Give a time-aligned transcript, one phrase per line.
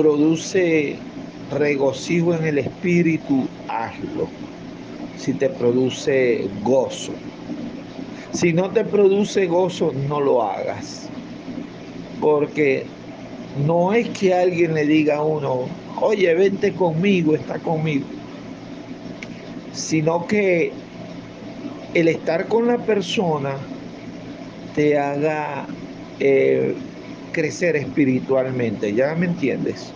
[0.00, 0.96] produce
[1.52, 4.28] regocijo en el espíritu, hazlo.
[5.16, 7.12] Si te produce gozo.
[8.32, 11.08] Si no te produce gozo, no lo hagas.
[12.20, 12.84] Porque
[13.64, 15.68] no es que alguien le diga a uno,
[16.00, 18.06] oye, vente conmigo, está conmigo.
[19.72, 20.72] Sino que
[21.94, 23.58] el estar con la persona
[24.74, 25.66] te haga
[26.18, 26.74] eh,
[27.34, 28.94] crecer espiritualmente.
[28.94, 29.92] ¿Ya me entiendes?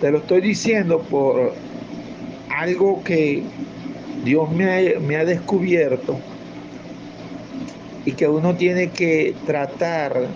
[0.00, 1.52] Te lo estoy diciendo por
[2.48, 3.42] algo que
[4.24, 6.18] Dios me ha descubierto
[8.06, 10.28] y que uno tiene que tratar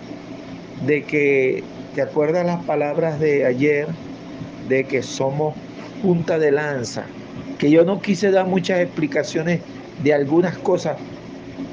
[0.85, 1.63] de que,
[1.95, 3.87] ¿te acuerdas las palabras de ayer?
[4.67, 5.55] De que somos
[6.01, 7.05] punta de lanza,
[7.57, 9.61] que yo no quise dar muchas explicaciones
[10.03, 10.97] de algunas cosas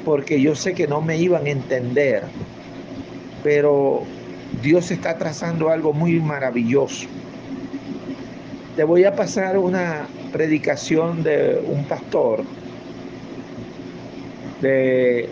[0.05, 2.22] porque yo sé que no me iban a entender,
[3.42, 4.02] pero
[4.62, 7.06] Dios está trazando algo muy maravilloso.
[8.77, 12.45] Te voy a pasar una predicación de un pastor
[14.61, 15.28] de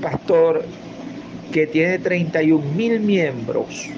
[0.00, 0.64] pastor
[1.52, 3.88] que tiene 31 mil miembros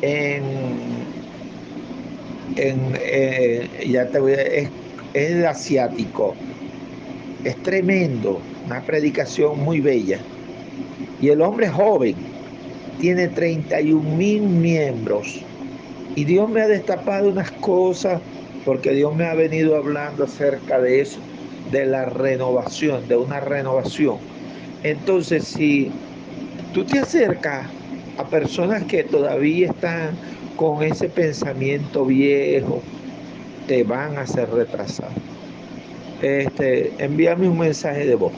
[0.00, 0.98] en,
[2.56, 4.70] eh, ya te voy es,
[5.14, 6.34] es asiático,
[7.44, 10.18] es tremendo, una predicación muy bella.
[11.20, 12.14] Y el hombre joven
[13.00, 15.40] tiene 31 mil miembros.
[16.14, 18.20] Y Dios me ha destapado unas cosas
[18.64, 21.20] porque Dios me ha venido hablando acerca de eso
[21.70, 24.16] de la renovación, de una renovación.
[24.82, 25.90] Entonces, si
[26.72, 27.66] tú te acercas
[28.16, 30.16] a personas que todavía están
[30.56, 32.82] con ese pensamiento viejo,
[33.66, 35.10] te van a hacer retrasar.
[36.20, 38.34] Este, envíame un mensaje de voz.